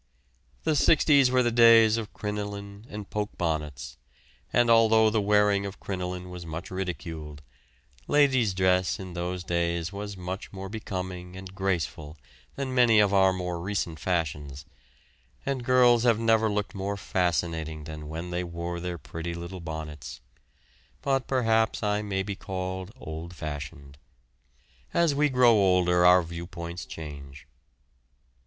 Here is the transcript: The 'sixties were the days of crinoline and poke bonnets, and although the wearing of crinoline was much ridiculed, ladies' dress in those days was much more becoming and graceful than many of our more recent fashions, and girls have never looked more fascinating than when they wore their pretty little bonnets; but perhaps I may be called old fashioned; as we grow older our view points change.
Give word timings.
The 0.63 0.75
'sixties 0.75 1.29
were 1.29 1.43
the 1.43 1.51
days 1.51 1.95
of 1.95 2.11
crinoline 2.11 2.87
and 2.89 3.07
poke 3.07 3.37
bonnets, 3.37 3.99
and 4.51 4.67
although 4.67 5.11
the 5.11 5.21
wearing 5.21 5.63
of 5.63 5.79
crinoline 5.79 6.31
was 6.31 6.43
much 6.43 6.71
ridiculed, 6.71 7.43
ladies' 8.07 8.55
dress 8.55 8.99
in 8.99 9.13
those 9.13 9.43
days 9.43 9.93
was 9.93 10.17
much 10.17 10.51
more 10.51 10.69
becoming 10.69 11.35
and 11.37 11.53
graceful 11.53 12.17
than 12.55 12.73
many 12.73 12.97
of 12.99 13.13
our 13.13 13.31
more 13.31 13.61
recent 13.61 13.99
fashions, 13.99 14.65
and 15.45 15.63
girls 15.63 16.01
have 16.01 16.17
never 16.17 16.49
looked 16.49 16.73
more 16.73 16.97
fascinating 16.97 17.83
than 17.83 18.09
when 18.09 18.31
they 18.31 18.43
wore 18.43 18.79
their 18.79 18.97
pretty 18.97 19.35
little 19.35 19.59
bonnets; 19.59 20.19
but 21.03 21.27
perhaps 21.27 21.83
I 21.83 22.01
may 22.01 22.23
be 22.23 22.35
called 22.35 22.91
old 22.95 23.35
fashioned; 23.35 23.99
as 24.95 25.13
we 25.13 25.29
grow 25.29 25.51
older 25.53 26.03
our 26.07 26.23
view 26.23 26.47
points 26.47 26.87
change. 26.87 27.45